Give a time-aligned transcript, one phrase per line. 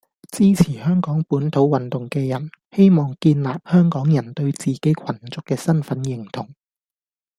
[0.31, 6.49] 支持香港本土運動嘅人，希望建立香港人對自己群族嘅身份認同